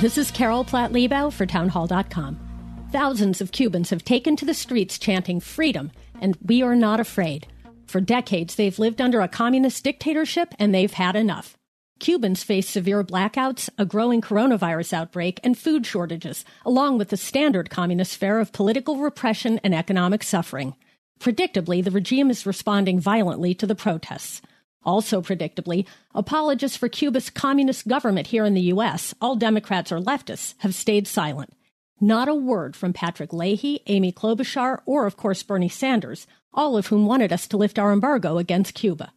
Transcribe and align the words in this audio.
This 0.00 0.16
is 0.16 0.30
Carol 0.30 0.62
Platt 0.62 0.92
Liebau 0.92 1.32
for 1.32 1.44
townhall.com. 1.44 2.88
Thousands 2.92 3.40
of 3.40 3.50
Cubans 3.50 3.90
have 3.90 4.04
taken 4.04 4.36
to 4.36 4.44
the 4.44 4.54
streets 4.54 4.96
chanting 4.96 5.40
freedom 5.40 5.90
and 6.20 6.38
we 6.40 6.62
are 6.62 6.76
not 6.76 7.00
afraid. 7.00 7.48
For 7.88 8.00
decades, 8.00 8.54
they've 8.54 8.78
lived 8.78 9.00
under 9.00 9.20
a 9.20 9.26
communist 9.26 9.82
dictatorship 9.82 10.54
and 10.56 10.72
they've 10.72 10.92
had 10.92 11.16
enough. 11.16 11.58
Cubans 11.98 12.44
face 12.44 12.68
severe 12.68 13.02
blackouts, 13.02 13.70
a 13.76 13.84
growing 13.84 14.20
coronavirus 14.20 14.92
outbreak, 14.92 15.40
and 15.42 15.58
food 15.58 15.84
shortages, 15.84 16.44
along 16.64 16.98
with 16.98 17.08
the 17.08 17.16
standard 17.16 17.68
communist 17.68 18.16
fare 18.18 18.38
of 18.38 18.52
political 18.52 18.98
repression 18.98 19.58
and 19.64 19.74
economic 19.74 20.22
suffering. 20.22 20.76
Predictably, 21.18 21.82
the 21.82 21.90
regime 21.90 22.30
is 22.30 22.46
responding 22.46 23.00
violently 23.00 23.52
to 23.52 23.66
the 23.66 23.74
protests. 23.74 24.42
Also 24.88 25.20
predictably, 25.20 25.84
apologists 26.14 26.78
for 26.78 26.88
Cuba's 26.88 27.28
communist 27.28 27.86
government 27.86 28.28
here 28.28 28.46
in 28.46 28.54
the 28.54 28.70
U.S., 28.72 29.14
all 29.20 29.36
Democrats 29.36 29.92
or 29.92 30.00
leftists, 30.00 30.54
have 30.60 30.74
stayed 30.74 31.06
silent. 31.06 31.52
Not 32.00 32.26
a 32.26 32.34
word 32.34 32.74
from 32.74 32.94
Patrick 32.94 33.34
Leahy, 33.34 33.80
Amy 33.88 34.12
Klobuchar, 34.12 34.80
or 34.86 35.04
of 35.04 35.18
course 35.18 35.42
Bernie 35.42 35.68
Sanders, 35.68 36.26
all 36.54 36.74
of 36.78 36.86
whom 36.86 37.04
wanted 37.04 37.34
us 37.34 37.46
to 37.48 37.58
lift 37.58 37.78
our 37.78 37.92
embargo 37.92 38.38
against 38.38 38.72
Cuba. 38.72 39.12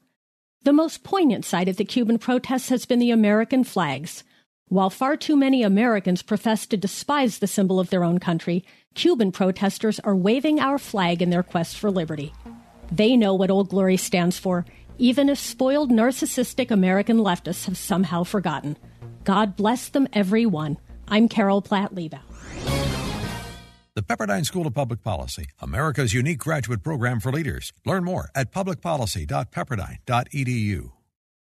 The 0.64 0.74
most 0.74 1.06
poignant 1.06 1.46
sight 1.46 1.70
of 1.70 1.78
the 1.78 1.86
Cuban 1.86 2.18
protests 2.18 2.68
has 2.68 2.86
been 2.86 3.00
the 3.00 3.12
American 3.12 3.64
flags. 3.64 4.26
While 4.68 4.90
far 4.90 5.16
too 5.16 5.38
many 5.38 5.64
Americans 5.64 6.22
profess 6.22 6.66
to 6.66 6.76
despise 6.76 7.40
the 7.40 7.48
symbol 7.48 7.80
of 7.80 7.92
their 7.92 8.04
own 8.04 8.20
country, 8.20 8.66
Cuban 8.94 9.32
protesters 9.32 10.02
are 10.02 10.18
waving 10.18 10.60
our 10.60 10.78
flag 10.78 11.22
in 11.22 11.30
their 11.30 11.44
quest 11.44 11.78
for 11.78 11.90
liberty. 11.90 12.34
They 12.92 13.16
know 13.16 13.34
what 13.34 13.50
Old 13.50 13.70
Glory 13.70 13.96
stands 13.96 14.38
for, 14.38 14.66
even 14.98 15.30
if 15.30 15.40
spoiled, 15.40 15.92
narcissistic 15.92 16.72
American 16.72 17.18
leftists 17.18 17.66
have 17.66 17.78
somehow 17.78 18.24
forgotten. 18.24 18.78
God 19.24 19.56
bless 19.56 19.90
them, 19.90 20.08
every 20.14 20.46
one. 20.46 20.78
I'm 21.08 21.28
Carol 21.28 21.62
Platt 21.62 21.94
Liebau. 21.94 22.22
The 23.94 24.04
Pepperdine 24.04 24.46
School 24.46 24.68
of 24.68 24.74
Public 24.74 25.04
Policy, 25.04 25.48
America's 25.60 26.14
unique 26.14 26.40
graduate 26.40 26.82
program 26.82 27.20
for 27.20 27.30
leaders. 27.32 27.74
Learn 27.86 28.06
more 28.06 28.30
at 28.34 28.52
publicpolicy.pepperdine.edu. 28.52 31.01